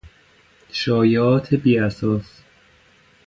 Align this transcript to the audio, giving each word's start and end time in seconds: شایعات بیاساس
شایعات 0.71 1.53
بیاساس 1.53 2.41